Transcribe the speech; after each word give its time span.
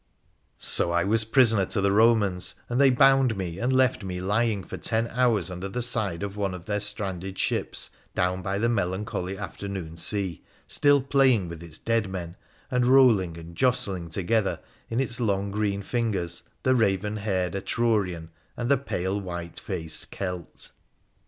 So 0.57 0.91
I 0.91 1.03
was 1.03 1.23
prisoner 1.25 1.67
to 1.67 1.79
the 1.79 1.91
Eomans, 1.91 2.55
and 2.69 2.81
they 2.81 2.89
bound 2.89 3.37
me, 3.37 3.59
and 3.59 3.71
left 3.71 4.03
me 4.03 4.19
lying 4.19 4.63
for 4.63 4.75
ten 4.77 5.05
hours 5.09 5.51
under 5.51 5.69
the 5.69 5.83
side 5.83 6.23
of 6.23 6.35
one 6.35 6.55
of 6.55 6.65
their 6.65 6.77
etranded 6.79 7.37
ships, 7.37 7.91
down 8.15 8.41
by 8.41 8.57
the 8.57 8.67
melancholy 8.67 9.37
afternoon 9.37 9.97
sea, 9.97 10.43
still 10.65 11.03
playing 11.03 11.49
with 11.49 11.61
its 11.61 11.77
dead 11.77 12.09
men, 12.09 12.35
and 12.71 12.87
rolling 12.87 13.37
and 13.37 13.55
jostling 13.55 14.09
together 14.09 14.59
in 14.89 14.99
its 14.99 15.19
long 15.19 15.51
green 15.51 15.83
fingers 15.83 16.41
the 16.63 16.73
raven 16.73 17.17
haired 17.17 17.53
Etrurian 17.53 18.29
and 18.57 18.71
the 18.71 18.79
pale, 18.79 19.21
white 19.21 19.59
faced 19.59 20.09
Celt. 20.09 20.71